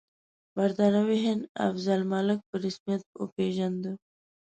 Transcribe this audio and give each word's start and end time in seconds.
برټانوي 0.55 1.17
هند 1.25 1.43
افضل 1.67 1.99
الملک 2.01 2.39
په 2.49 2.55
رسمیت 2.65 3.03
وپېژانده. 3.21 3.91